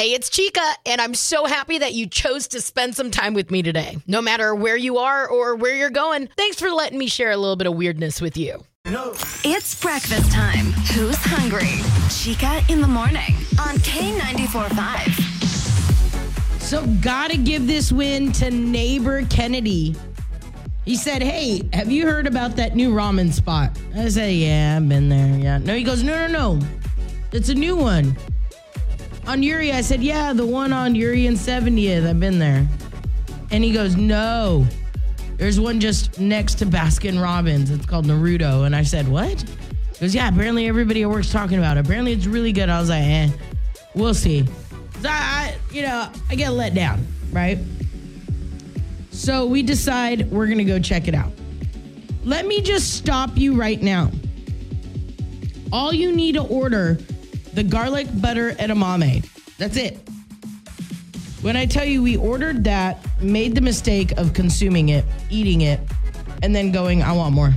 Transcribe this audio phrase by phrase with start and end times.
[0.00, 3.50] Hey, it's Chica, and I'm so happy that you chose to spend some time with
[3.50, 3.98] me today.
[4.06, 7.36] No matter where you are or where you're going, thanks for letting me share a
[7.36, 8.64] little bit of weirdness with you.
[8.86, 10.72] It's breakfast time.
[10.94, 11.82] Who's hungry?
[12.08, 14.70] Chica in the morning on K94
[16.62, 19.94] So, gotta give this win to neighbor Kennedy.
[20.86, 23.78] He said, Hey, have you heard about that new ramen spot?
[23.94, 25.38] I said, Yeah, I've been there.
[25.38, 25.58] Yeah.
[25.58, 26.66] No, he goes, No, no, no.
[27.32, 28.16] It's a new one.
[29.26, 32.06] On Youree, I said, Yeah, the one on Youree and 70th.
[32.08, 32.66] I've been there.
[33.50, 34.66] And he goes, No.
[35.36, 37.70] There's one just next to Baskin Robbins.
[37.70, 38.66] It's called Naruto.
[38.66, 39.40] And I said, What?
[39.94, 41.86] He goes, Yeah, apparently everybody at work's talking about it.
[41.86, 42.68] Apparently it's really good.
[42.68, 43.28] I was like, Eh,
[43.94, 44.46] we'll see.
[45.04, 47.58] I, I, you know, I get let down, right?
[49.10, 51.32] So we decide we're gonna go check it out.
[52.24, 54.10] Let me just stop you right now.
[55.72, 56.98] All you need to order
[57.52, 59.28] the garlic butter edamame.
[59.58, 59.98] That's it.
[61.42, 65.80] When I tell you we ordered that, made the mistake of consuming it, eating it,
[66.42, 67.54] and then going, I want more.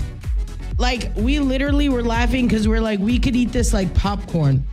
[0.78, 4.66] Like we literally were laughing because we're like, we could eat this like popcorn.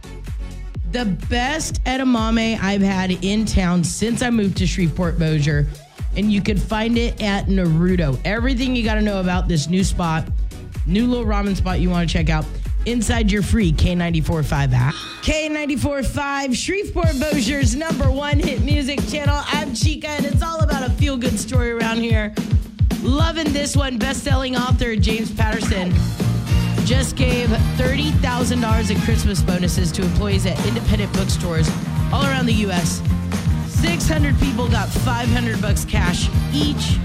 [0.92, 5.66] The best edamame I've had in town since I moved to Shreveport Bossier,
[6.16, 8.18] and you could find it at Naruto.
[8.24, 10.26] Everything you got to know about this new spot,
[10.86, 12.44] new little ramen spot you want to check out.
[12.86, 14.94] Inside your free K945 app.
[15.22, 19.42] K945, Shreveport Bossier's number one hit music channel.
[19.46, 22.34] I'm Chica, and it's all about a feel good story around here.
[23.02, 23.98] Loving this one.
[23.98, 25.92] Best selling author James Patterson
[26.86, 31.70] just gave $30,000 in Christmas bonuses to employees at independent bookstores
[32.12, 33.02] all around the U.S.
[33.68, 36.96] 600 people got 500 bucks cash each,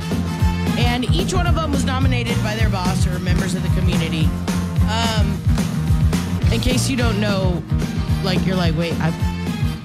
[0.79, 4.29] and each one of them was nominated by their boss or members of the community.
[4.89, 5.31] Um,
[6.51, 7.61] in case you don't know,
[8.23, 9.11] like you're like, wait, I,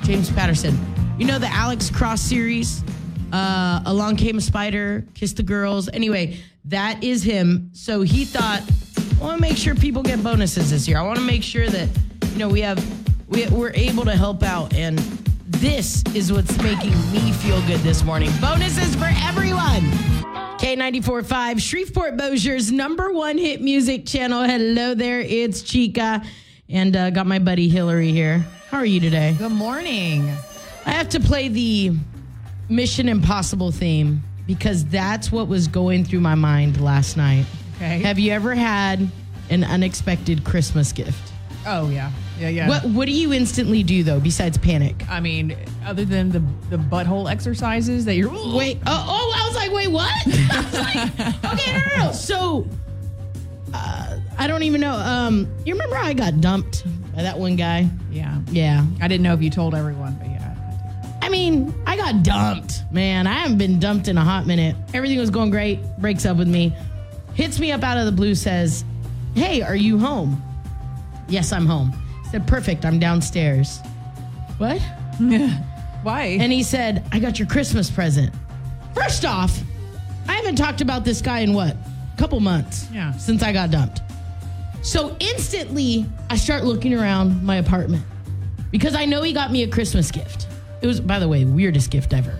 [0.03, 0.79] James Patterson.
[1.19, 2.83] You know the Alex Cross series?
[3.33, 5.89] Uh, Along Came a Spider, Kiss the Girls.
[5.89, 7.71] Anyway, that is him.
[7.73, 8.63] So he thought,
[9.21, 10.99] I want to make sure people get bonuses this year.
[10.99, 11.89] I want to make sure that
[12.33, 12.79] you know we have
[13.29, 14.99] we, we're able to help out, and
[15.47, 18.31] this is what's making me feel good this morning.
[18.41, 19.85] Bonuses for everyone.
[20.71, 24.45] K94.5, Shreveport Bossier's number one hit music channel.
[24.45, 26.23] Hello there, it's Chica.
[26.69, 28.47] And uh, got my buddy Hillary here.
[28.69, 29.35] How are you today?
[29.37, 30.31] Good morning.
[30.87, 31.91] I have to play the
[32.69, 37.47] Mission Impossible theme because that's what was going through my mind last night.
[37.75, 37.99] Okay.
[38.03, 39.11] Have you ever had
[39.49, 41.33] an unexpected Christmas gift?
[41.67, 42.69] Oh yeah, yeah, yeah.
[42.69, 45.05] What What do you instantly do though, besides panic?
[45.11, 49.30] I mean, other than the the butthole exercises that you're Wait, oh, oh was
[49.71, 50.11] like, wait, what?
[50.27, 52.13] I was like, okay, no, no, no.
[52.13, 52.69] So,
[53.75, 54.95] uh, I don't even know.
[54.95, 57.89] Um, you remember I got dumped by that one guy?
[58.11, 58.41] yeah.
[58.51, 58.85] Yeah.
[59.01, 60.39] I didn't know if you told everyone, but yeah.
[61.23, 63.27] I mean, I got dumped, man.
[63.27, 64.75] I haven't been dumped in a hot minute.
[64.95, 65.79] Everything was going great.
[65.99, 66.75] Breaks up with me.
[67.35, 68.85] Hits me up out of the blue, says,
[69.35, 70.43] Hey, are you home?
[71.29, 71.93] Yes, I'm home.
[72.31, 72.85] said, Perfect.
[72.85, 73.81] I'm downstairs.
[74.59, 74.81] What?
[76.03, 76.39] Why?
[76.41, 78.35] And he said, I got your Christmas present.
[78.95, 79.59] First off,
[80.29, 81.75] I haven't talked about this guy in what?
[81.75, 82.89] A couple months.
[82.93, 83.13] Yeah.
[83.13, 84.03] Since I got dumped.
[84.83, 88.05] So instantly, I start looking around my apartment
[88.71, 90.47] because I know he got me a Christmas gift.
[90.81, 92.39] It was, by the way, weirdest gift ever.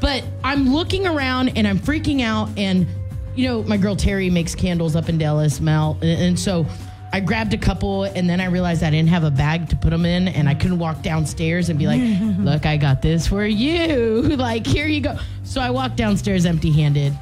[0.00, 2.50] But I'm looking around and I'm freaking out.
[2.58, 2.86] And,
[3.34, 5.96] you know, my girl Terry makes candles up in Dallas, Mel.
[6.02, 6.66] And, and so
[7.14, 9.90] I grabbed a couple and then I realized I didn't have a bag to put
[9.90, 10.26] them in.
[10.26, 12.00] And I couldn't walk downstairs and be like,
[12.40, 14.22] look, I got this for you.
[14.36, 15.16] like, here you go.
[15.44, 17.16] So I walked downstairs empty handed.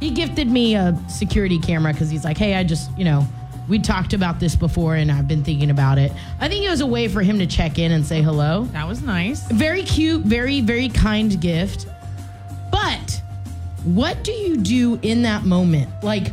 [0.00, 3.24] He gifted me a security camera because he's like, hey, I just, you know,
[3.68, 6.10] we talked about this before and I've been thinking about it.
[6.40, 8.64] I think it was a way for him to check in and say hello.
[8.72, 9.46] that was nice.
[9.46, 11.86] Very cute, very, very kind gift.
[12.72, 13.22] But
[13.84, 15.88] what do you do in that moment?
[16.02, 16.32] Like,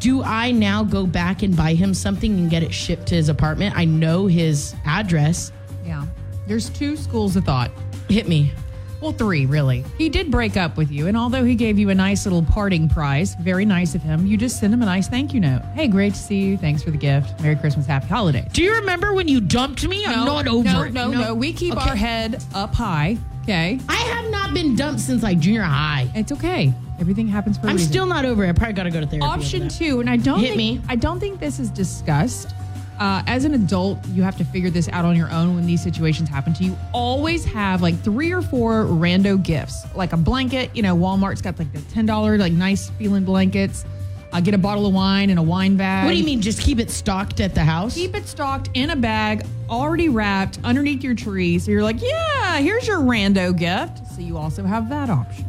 [0.00, 3.28] do I now go back and buy him something and get it shipped to his
[3.28, 3.76] apartment?
[3.76, 5.52] I know his address.
[5.84, 6.06] Yeah.
[6.46, 7.70] There's two schools of thought.
[8.08, 8.52] Hit me.
[9.00, 9.84] Well, three, really.
[9.96, 12.86] He did break up with you, and although he gave you a nice little parting
[12.88, 15.62] prize, very nice of him, you just send him a nice thank you note.
[15.74, 16.58] Hey, great to see you.
[16.58, 17.40] Thanks for the gift.
[17.40, 18.48] Merry Christmas, Happy Holidays.
[18.52, 20.04] Do you remember when you dumped me?
[20.04, 20.92] I'm not over no, it.
[20.92, 21.88] No, no, We keep Okay.
[21.88, 23.16] our head up high.
[23.42, 23.80] Okay.
[23.88, 26.10] I have not been dumped since like junior high.
[26.14, 26.74] It's okay.
[27.00, 27.90] Everything happens for a I'm reason.
[27.90, 28.48] still not over it.
[28.50, 29.24] I probably got to go to therapy.
[29.24, 29.70] over Option that.
[29.72, 30.80] two, and I don't Hit think, me.
[30.88, 32.54] I don't think this is discussed.
[32.98, 35.82] Uh, as an adult, you have to figure this out on your own when these
[35.82, 36.76] situations happen to you.
[36.92, 40.70] Always have like three or four rando gifts, like a blanket.
[40.76, 43.86] You know, Walmart's got like the ten dollar like nice feeling blankets.
[44.34, 46.04] uh, get a bottle of wine and a wine bag.
[46.04, 46.42] What do you mean?
[46.42, 47.94] Just keep it stocked at the house?
[47.94, 51.58] Keep it stocked in a bag, already wrapped underneath your tree.
[51.58, 54.06] So you're like, yeah, here's your rando gift.
[54.14, 55.46] So you also have that option.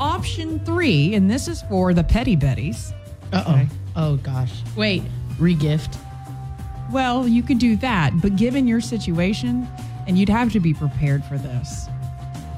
[0.00, 2.92] Option three, and this is for the petty betties.
[3.32, 3.66] Uh oh.
[3.96, 4.62] Oh gosh.
[4.74, 5.02] Wait.
[5.38, 5.96] Regift.
[6.90, 9.68] Well, you could do that, but given your situation,
[10.08, 11.86] and you'd have to be prepared for this,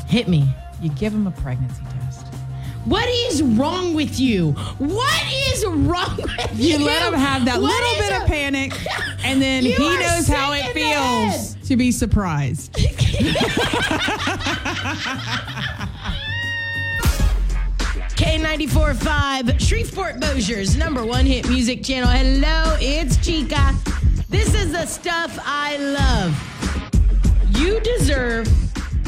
[0.06, 0.49] Hit me.
[0.81, 2.27] you give them a pregnancy test.
[2.85, 4.53] What is wrong with you?
[4.79, 5.23] What
[5.53, 6.79] is wrong with you?
[6.79, 8.73] You let him have that What little bit of panic,
[9.25, 12.75] and then he knows how it feels to be surprised.
[18.32, 22.08] K94.5, Shreveport Bossier's number one hit music channel.
[22.08, 23.75] Hello, it's Chica.
[24.31, 27.58] This is the stuff I love.
[27.58, 28.49] You deserve,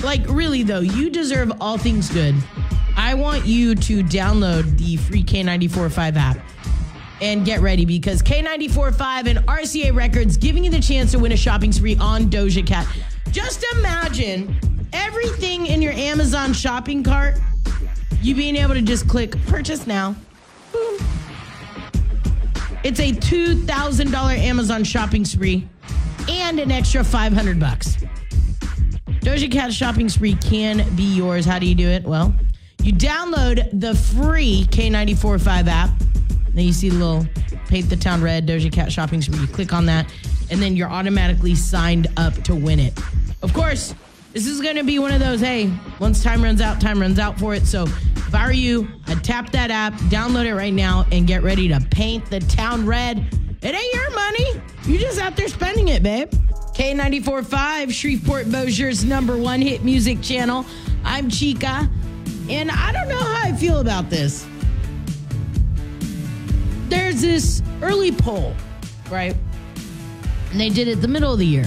[0.04, 2.34] like, really though, you deserve all things good.
[2.98, 6.38] I want you to download the free K94.5 app
[7.22, 11.36] and get ready because K94.5 and RCA Records giving you the chance to win a
[11.36, 12.86] shopping spree on Doja Cat.
[13.30, 14.54] Just imagine
[14.92, 17.38] everything in your Amazon shopping cart
[18.24, 20.16] you being able to just click purchase now.
[20.72, 20.96] Boom.
[22.82, 25.68] It's a $2,000 Amazon shopping spree
[26.28, 27.98] and an extra 500 bucks.
[29.20, 31.44] Doja Cat shopping spree can be yours.
[31.44, 32.04] How do you do it?
[32.04, 32.34] Well,
[32.82, 35.90] you download the free K945 app.
[36.48, 37.26] Then you see the little
[37.68, 39.40] paint the town red Doja Cat shopping spree.
[39.40, 40.10] You click on that,
[40.50, 42.98] and then you're automatically signed up to win it.
[43.42, 43.94] Of course,
[44.34, 45.40] this is going to be one of those.
[45.40, 47.66] Hey, once time runs out, time runs out for it.
[47.66, 51.44] So if I were you, I'd tap that app, download it right now, and get
[51.44, 53.18] ready to paint the town red.
[53.62, 54.60] It ain't your money.
[54.86, 56.30] You're just out there spending it, babe.
[56.74, 60.66] K94.5, Shreveport Bossier's number one hit music channel.
[61.04, 61.88] I'm Chica,
[62.50, 64.44] and I don't know how I feel about this.
[66.88, 68.52] There's this early poll,
[69.08, 69.36] right?
[70.50, 71.66] And they did it the middle of the year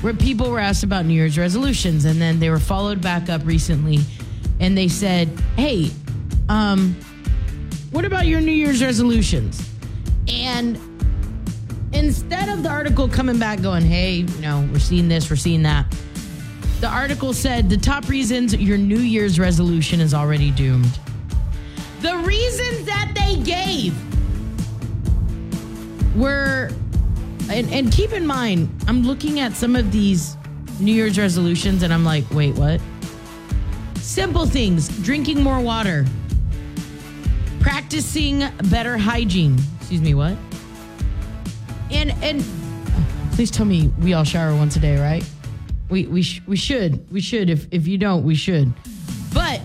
[0.00, 3.44] where people were asked about New Year's resolutions, and then they were followed back up
[3.44, 4.00] recently,
[4.60, 5.90] and they said, "Hey,
[6.48, 6.96] um,
[7.90, 9.60] what about your New Year's resolutions?"
[10.28, 10.78] And
[11.92, 15.62] instead of the article coming back going, "Hey, you know, we're seeing this, we're seeing
[15.62, 15.86] that,"
[16.80, 20.98] the article said the top reasons your New Year's resolution is already doomed.
[22.02, 23.94] The reasons that they gave
[26.14, 26.70] were
[27.50, 30.36] and, and keep in mind, I'm looking at some of these
[30.80, 32.80] New Year's resolutions and I'm like, wait, what?
[33.96, 36.04] Simple things drinking more water,
[37.60, 39.58] practicing better hygiene.
[39.78, 40.36] Excuse me, what?
[41.90, 42.44] And, and
[43.32, 45.24] please tell me we all shower once a day, right?
[45.88, 47.10] We, we, sh- we should.
[47.10, 47.48] We should.
[47.48, 48.72] If, if you don't, we should.
[49.32, 49.62] But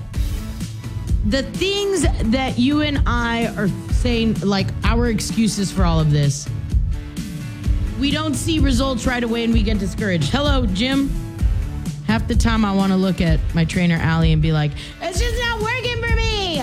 [1.25, 6.47] the things that you and I are saying, like our excuses for all of this,
[7.99, 10.29] we don't see results right away and we get discouraged.
[10.31, 11.09] Hello, Jim.
[12.07, 15.19] Half the time I want to look at my trainer, Allie, and be like, it's
[15.19, 16.59] just not working for me.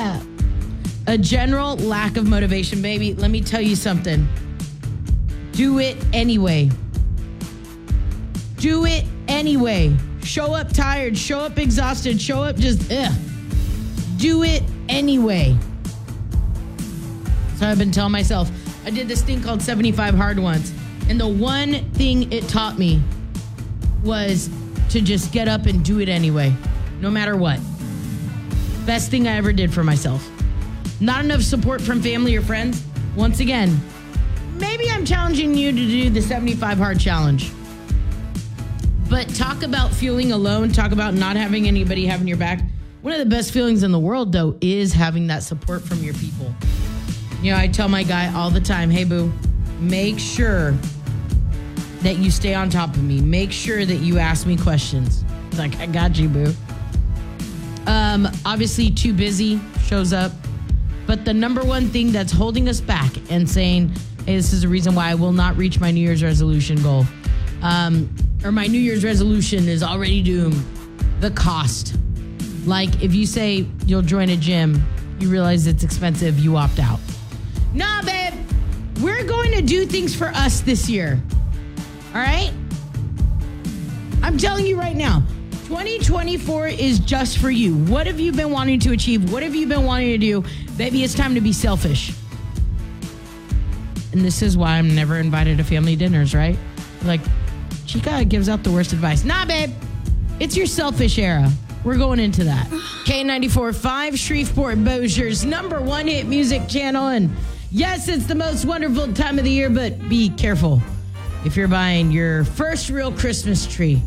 [1.06, 3.14] A general lack of motivation, baby.
[3.14, 4.28] Let me tell you something.
[5.52, 6.70] Do it anyway.
[8.58, 9.96] Do it anyway.
[10.22, 13.12] Show up tired, show up exhausted, show up just, ugh.
[14.18, 15.56] Do it anyway.
[17.56, 18.50] So I've been telling myself,
[18.84, 20.72] I did this thing called 75 Hard Ones.
[21.10, 23.02] And the one thing it taught me
[24.04, 24.48] was
[24.90, 26.54] to just get up and do it anyway,
[27.00, 27.58] no matter what.
[28.86, 30.30] Best thing I ever did for myself.
[31.00, 32.84] Not enough support from family or friends.
[33.16, 33.76] Once again,
[34.60, 37.50] maybe I'm challenging you to do the 75 hard challenge.
[39.08, 42.62] But talk about feeling alone, talk about not having anybody having your back.
[43.02, 46.14] One of the best feelings in the world, though, is having that support from your
[46.14, 46.54] people.
[47.42, 49.32] You know, I tell my guy all the time, hey, boo,
[49.80, 50.72] make sure
[52.02, 53.20] that you stay on top of me.
[53.20, 55.24] Make sure that you ask me questions.
[55.48, 56.52] It's like, I got you, boo.
[57.86, 60.32] Um, obviously, too busy shows up.
[61.06, 63.92] But the number one thing that's holding us back and saying,
[64.26, 67.04] hey, this is the reason why I will not reach my New Year's resolution goal,
[67.62, 68.14] um,
[68.44, 70.62] or my New Year's resolution is already doomed,
[71.20, 71.96] the cost.
[72.64, 74.82] Like if you say you'll join a gym,
[75.18, 77.00] you realize it's expensive, you opt out.
[77.74, 78.34] Nah, babe,
[79.00, 81.20] we're going to do things for us this year.
[82.12, 82.52] All right?
[84.22, 85.22] I'm telling you right now,
[85.66, 87.76] 2024 is just for you.
[87.84, 89.32] What have you been wanting to achieve?
[89.32, 90.44] What have you been wanting to do?
[90.76, 92.12] Baby, it's time to be selfish.
[94.12, 96.58] And this is why I'm never invited to family dinners, right?
[97.04, 97.20] Like,
[97.86, 99.24] Chica gives out the worst advice.
[99.24, 99.70] Nah, babe,
[100.40, 101.48] it's your selfish era.
[101.84, 102.66] we're going into that.
[103.06, 107.06] K94.5, Shreveport Bossier's number one hit music channel.
[107.06, 107.30] And
[107.70, 110.82] yes, it's the most wonderful time of the year, but be careful
[111.44, 114.02] if you're buying your first real Christmas tree.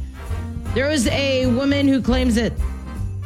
[0.73, 2.53] There was a woman who claims that,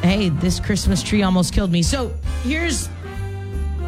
[0.02, 1.84] hey, this Christmas tree almost killed me.
[1.84, 2.90] So here's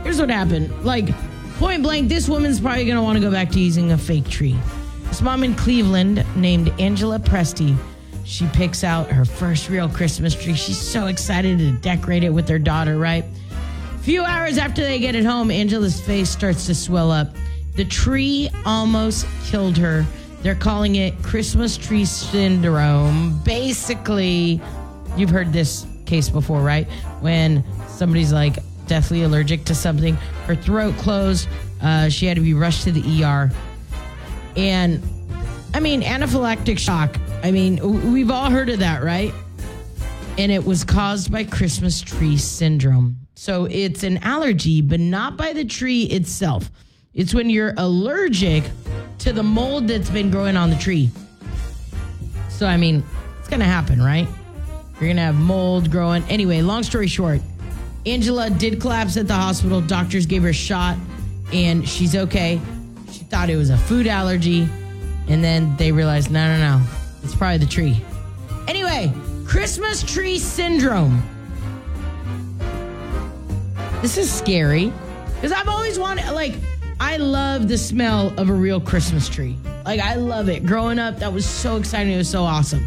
[0.03, 0.85] here's what happened.
[0.85, 1.09] Like,
[1.57, 4.57] point blank, this woman's probably gonna want to go back to using a fake tree.
[5.07, 7.75] This mom in Cleveland named Angela Presti.
[8.25, 10.53] She picks out her first real Christmas tree.
[10.53, 13.25] She's so excited to decorate it with her daughter, right?
[13.95, 17.29] A few hours after they get it home, Angela's face starts to swell up.
[17.79, 20.05] The tree almost killed her.
[20.41, 23.39] They're calling it Christmas tree syndrome.
[23.45, 24.59] Basically,
[25.15, 26.88] you've heard this case before, right?
[27.21, 28.57] When somebody's like
[28.88, 31.48] deathly allergic to something, her throat closed,
[31.81, 33.50] uh, she had to be rushed to the ER.
[34.57, 35.01] And
[35.74, 37.17] I mean, anaphylactic shock.
[37.43, 39.33] I mean, we've all heard of that, right?
[40.38, 43.19] And it was caused by Christmas tree syndrome.
[43.36, 46.69] So it's an allergy, but not by the tree itself.
[47.13, 48.63] It's when you're allergic
[49.20, 51.10] to the mold that's been growing on the tree.
[52.50, 53.04] So, I mean,
[53.39, 54.28] it's going to happen, right?
[54.94, 56.24] You're going to have mold growing.
[56.25, 57.42] Anyway, long story short,
[58.06, 59.82] Angela did collapse at the hospital.
[59.82, 60.98] Doctors gave her a shot
[61.51, 62.62] and she's okay.
[63.12, 64.70] She thought it was a food allergy.
[65.28, 66.86] And then they realized, no, no, no,
[67.24, 68.04] it's probably the tree.
[68.68, 69.12] Anyway,
[69.48, 71.24] Christmas tree syndrome.
[74.01, 74.94] This is scary
[75.36, 76.54] because I've always wanted, like,
[77.00, 79.58] I love the smell of a real Christmas tree.
[79.86, 80.65] Like, I love it.
[80.65, 82.13] Growing up, that was so exciting.
[82.13, 82.86] It was so awesome.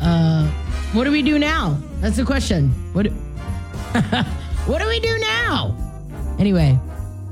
[0.00, 0.48] Uh,
[0.92, 1.80] what do we do now?
[2.00, 2.70] That's the question.
[2.92, 3.06] What?
[4.66, 5.76] what do we do now?
[6.38, 6.78] Anyway,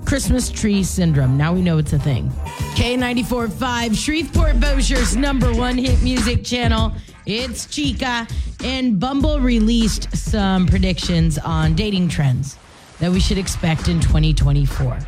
[0.04, 1.36] Christmas tree syndrome.
[1.36, 2.30] Now we know it's a thing.
[2.76, 6.92] K94.5, Shreveport Bossier's number one hit music channel.
[7.26, 8.26] It's Chica.
[8.64, 12.56] And Bumble released some predictions on dating trends
[13.00, 14.98] that we should expect in 2024.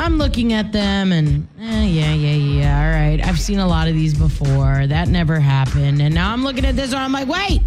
[0.00, 2.84] I'm looking at them and eh, yeah, yeah, yeah.
[2.84, 3.22] All right.
[3.22, 4.86] I've seen a lot of these before.
[4.86, 6.00] That never happened.
[6.00, 7.60] And now I'm looking at this and I'm like, wait.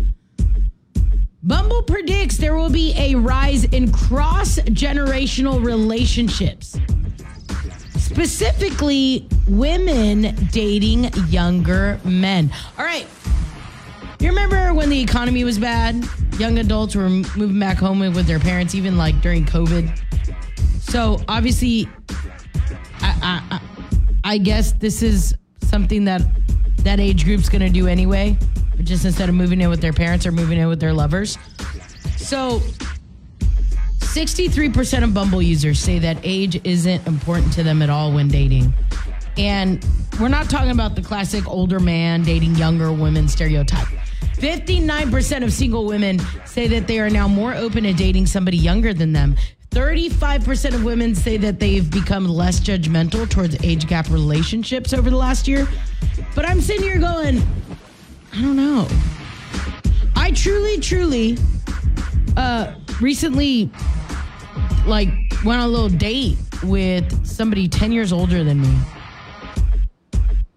[1.43, 6.79] Bumble predicts there will be a rise in cross generational relationships,
[7.97, 12.51] specifically women dating younger men.
[12.79, 13.05] All right.
[14.19, 16.03] You remember when the economy was bad?
[16.39, 19.99] Young adults were moving back home with their parents, even like during COVID.
[20.79, 21.89] So obviously,
[23.03, 23.61] I, I,
[24.23, 26.21] I guess this is something that
[26.79, 28.37] that age group's going to do anyway.
[28.83, 31.37] Just instead of moving in with their parents or moving in with their lovers.
[32.17, 32.59] So,
[33.99, 38.73] 63% of Bumble users say that age isn't important to them at all when dating.
[39.37, 39.85] And
[40.19, 43.87] we're not talking about the classic older man dating younger women stereotype.
[44.35, 48.93] 59% of single women say that they are now more open to dating somebody younger
[48.93, 49.35] than them.
[49.73, 55.17] 35% of women say that they've become less judgmental towards age gap relationships over the
[55.17, 55.67] last year.
[56.35, 57.41] But I'm sitting here going,
[58.33, 58.87] I don't know.
[60.15, 61.39] I truly, truly,
[62.37, 63.71] uh, recently,
[64.85, 65.09] like,
[65.43, 68.77] went on a little date with somebody 10 years older than me.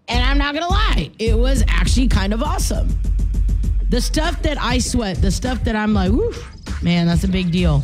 [0.08, 2.88] And I'm not gonna lie, it was actually kind of awesome.
[3.88, 7.50] The stuff that I sweat, the stuff that I'm like, woof, man, that's a big
[7.50, 7.82] deal.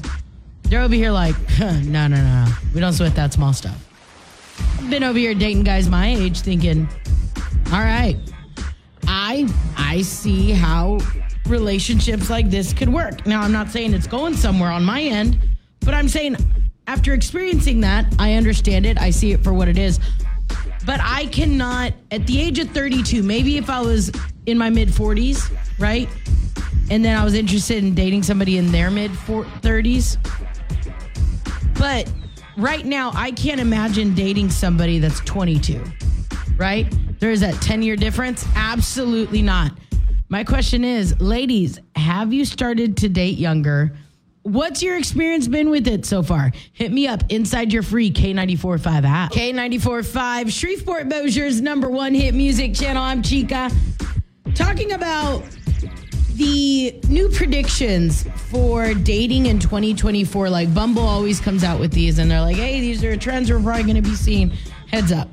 [0.73, 2.53] They're over here like, huh, no, no, no, no.
[2.73, 3.77] We don't sweat that small stuff.
[4.89, 6.89] Been over here dating guys my age thinking,
[7.71, 8.17] all right,
[9.07, 10.99] I I see how
[11.47, 13.27] relationships like this could work.
[13.27, 15.47] Now I'm not saying it's going somewhere on my end,
[15.81, 16.37] but I'm saying
[16.87, 18.99] after experiencing that, I understand it.
[18.99, 20.01] I see it for what it is.
[20.87, 24.11] But I cannot at the age of 32, maybe if I was
[24.47, 26.09] in my mid 40s, right?
[26.91, 30.17] And then I was interested in dating somebody in their mid 30s.
[31.83, 32.09] But
[32.57, 35.83] right now, I can't imagine dating somebody that's 22,
[36.57, 36.87] right?
[37.19, 38.47] There is that 10 year difference?
[38.55, 39.73] Absolutely not.
[40.29, 43.97] My question is, ladies, have you started to date younger?
[44.43, 46.53] What's your experience been with it so far?
[46.73, 49.33] Hit me up inside your free K945 app.
[49.33, 53.03] K945, Shreveport Bossier's number one hit music channel.
[53.03, 53.73] I'm Chica.
[54.55, 55.43] Talking about
[56.43, 60.51] the new predictions for dating in 2024.
[60.51, 63.63] Like Bumble always comes out with these and they're like, hey, these are trends we're
[63.63, 64.51] probably going to be seeing.
[64.91, 65.29] Heads up.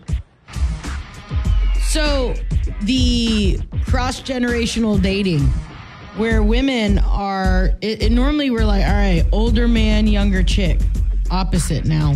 [1.81, 2.35] So
[2.83, 5.41] the cross generational dating
[6.15, 10.79] where women are it, it normally we're like all right older man younger chick
[11.31, 12.13] opposite now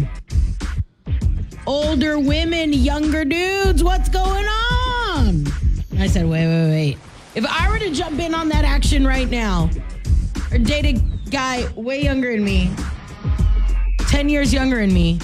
[1.68, 5.46] older women younger dudes what's going on
[6.00, 6.98] i said wait wait wait
[7.36, 9.70] If I were to jump in on that action right now,
[10.52, 12.72] or date a guy way younger than me,
[14.08, 15.20] 10 years younger than me,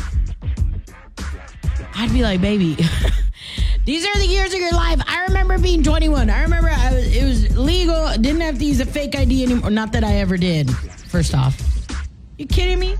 [1.94, 2.76] I'd be like, baby,
[3.86, 5.00] these are the years of your life.
[5.06, 6.32] I remember being 21.
[6.32, 8.08] I remember I was, it was legal.
[8.14, 9.70] Didn't have to use a fake ID anymore.
[9.70, 10.76] Not that I ever did,
[11.10, 11.62] first off.
[12.40, 12.96] You kidding me?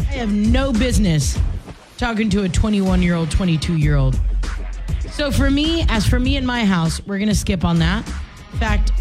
[0.00, 1.38] I have no business
[1.96, 4.20] talking to a 21 year old, 22 year old.
[5.08, 8.06] So for me, as for me in my house, we're going to skip on that.
[8.52, 8.92] In fact,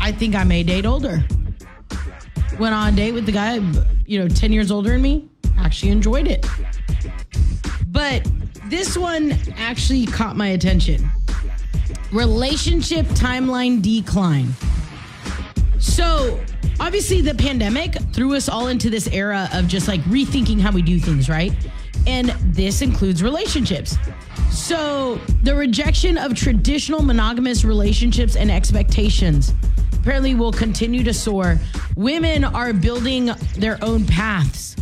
[0.00, 1.22] I think I may date older.
[2.58, 3.60] Went on a date with the guy,
[4.06, 5.28] you know, 10 years older than me.
[5.58, 6.44] Actually enjoyed it.
[7.88, 8.26] But
[8.66, 11.08] this one actually caught my attention.
[12.12, 14.48] Relationship timeline decline.
[15.78, 16.40] So,
[16.80, 20.82] obviously, the pandemic threw us all into this era of just like rethinking how we
[20.82, 21.52] do things, right?
[22.06, 23.96] And this includes relationships.
[24.50, 29.54] So, the rejection of traditional monogamous relationships and expectations
[29.94, 31.58] apparently will continue to soar.
[31.96, 34.76] Women are building their own paths.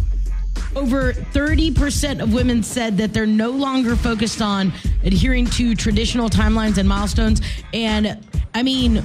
[0.75, 4.73] Over 30% of women said that they're no longer focused on
[5.05, 7.43] adhering to traditional timelines and milestones.
[7.75, 8.25] And
[8.55, 9.05] I mean,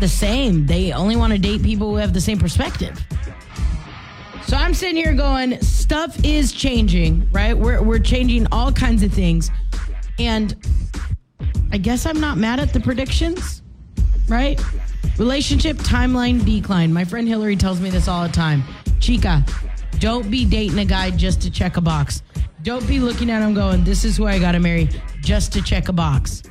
[0.00, 0.66] the same.
[0.66, 3.00] They only want to date people who have the same perspective.
[4.52, 7.56] So I'm sitting here going, stuff is changing, right?
[7.56, 9.50] We're, we're changing all kinds of things.
[10.18, 10.54] And
[11.72, 13.62] I guess I'm not mad at the predictions,
[14.28, 14.62] right?
[15.16, 16.92] Relationship timeline decline.
[16.92, 18.62] My friend Hillary tells me this all the time.
[19.00, 19.42] Chica,
[20.00, 22.22] don't be dating a guy just to check a box.
[22.62, 24.86] Don't be looking at him going, this is who I got to marry
[25.22, 26.42] just to check a box.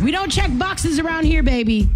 [0.00, 1.90] We don't check boxes around here, baby.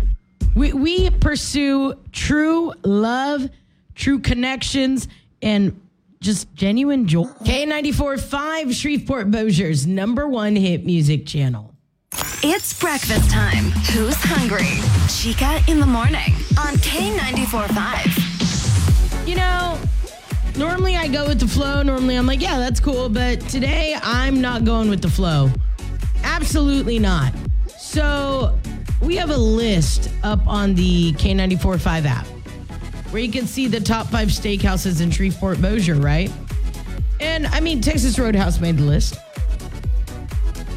[0.57, 3.49] We, we pursue true love,
[3.94, 5.06] true connections,
[5.40, 5.80] and
[6.20, 7.25] just genuine joy.
[7.44, 11.68] K94.5 Shreveport Bossier's number one hit music channel.
[12.44, 13.70] It's breakfast time.
[13.92, 14.66] Who's hungry?
[15.08, 19.28] Chica in the morning on K94.5.
[19.28, 19.78] You know,
[20.56, 21.82] normally I go with the flow.
[21.82, 23.08] Normally I'm like, yeah, that's cool.
[23.08, 25.50] But today I'm not going with the flow.
[26.25, 27.32] Absolutely not.
[27.66, 28.58] So
[29.00, 32.26] we have a list up on the K94.5 app
[33.12, 36.32] where you can see the top five steakhouses in Shreveport, Bossier, right?
[37.21, 39.19] And I mean, Texas Roadhouse made the list.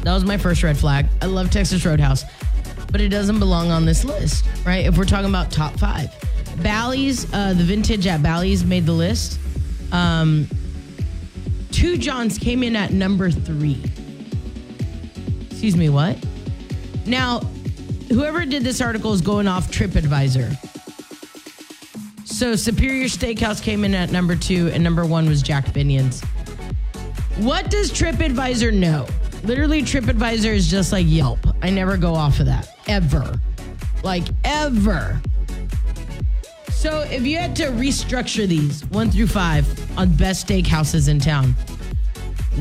[0.02, 1.06] That was my first red flag.
[1.22, 2.24] I love Texas Roadhouse,
[2.92, 4.84] but it doesn't belong on this list, right?
[4.84, 6.14] If we're talking about top five,
[6.62, 9.40] Bally's, uh, the vintage at Bally's made the list.
[9.90, 10.46] Um,
[11.72, 13.82] Two Johns came in at number three.
[15.50, 16.16] Excuse me, what?
[17.04, 17.40] Now,
[18.08, 20.75] whoever did this article is going off TripAdvisor.
[22.36, 26.20] So Superior Steakhouse came in at number two, and number one was Jack Binion's.
[27.38, 29.06] What does TripAdvisor know?
[29.44, 31.38] Literally, TripAdvisor is just like Yelp.
[31.62, 33.40] I never go off of that, ever.
[34.04, 35.18] Like, ever.
[36.70, 39.66] So, if you had to restructure these one through five
[39.98, 41.54] on best steakhouses in town,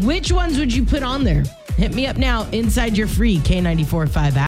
[0.03, 1.43] which ones would you put on there?
[1.75, 4.43] Hit me up now inside your free K94.5 app.